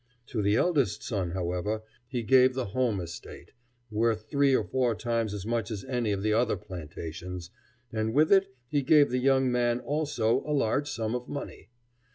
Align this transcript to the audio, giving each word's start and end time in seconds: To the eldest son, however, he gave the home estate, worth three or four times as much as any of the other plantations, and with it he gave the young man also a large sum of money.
To 0.29 0.41
the 0.41 0.55
eldest 0.55 1.03
son, 1.03 1.29
however, 1.29 1.83
he 2.07 2.23
gave 2.23 2.55
the 2.55 2.65
home 2.73 2.99
estate, 2.99 3.51
worth 3.91 4.27
three 4.31 4.55
or 4.55 4.63
four 4.63 4.95
times 4.95 5.31
as 5.31 5.45
much 5.45 5.69
as 5.69 5.83
any 5.83 6.11
of 6.11 6.23
the 6.23 6.33
other 6.33 6.57
plantations, 6.57 7.51
and 7.93 8.11
with 8.11 8.31
it 8.31 8.51
he 8.67 8.81
gave 8.81 9.11
the 9.11 9.19
young 9.19 9.51
man 9.51 9.79
also 9.79 10.41
a 10.43 10.53
large 10.53 10.89
sum 10.89 11.13
of 11.13 11.29
money. 11.29 11.69